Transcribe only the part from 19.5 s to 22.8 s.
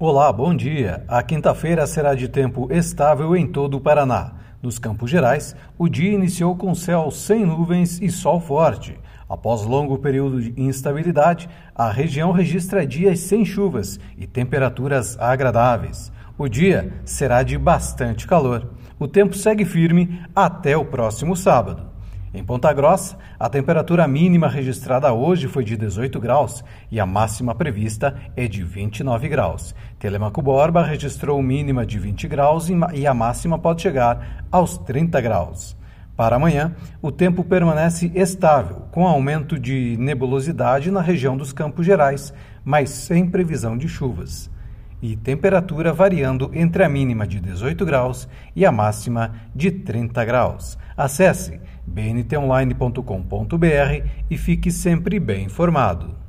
firme até o próximo sábado. Em Ponta